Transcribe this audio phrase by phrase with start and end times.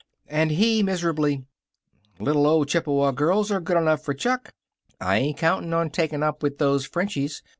[0.29, 1.43] And he, miserably:
[2.19, 4.51] "Little old Chippewa girls are good enough for Chuck.
[4.99, 7.43] I ain't counting on taking up with those Frenchies.